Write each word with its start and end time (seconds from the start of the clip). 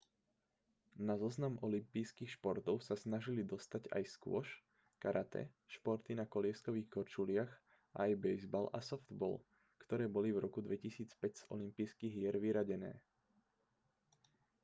na 1.07 1.13
zoznam 1.21 1.55
olympijských 1.67 2.31
športov 2.35 2.75
sa 2.87 2.95
snažili 3.03 3.41
dostať 3.53 3.83
aj 3.97 4.03
squash 4.13 4.53
karate 5.03 5.43
športy 5.75 6.11
na 6.19 6.25
kolieskových 6.35 6.89
korčuliach 6.95 7.51
a 7.95 8.09
aj 8.09 8.17
bejzbal 8.25 8.65
a 8.73 8.79
softball 8.89 9.37
ktoré 9.85 10.05
boli 10.15 10.29
v 10.33 10.41
roku 10.45 10.57
2005 10.67 11.39
z 11.45 11.45
olympijských 11.53 12.13
hier 12.17 12.33
vyradené 12.45 12.91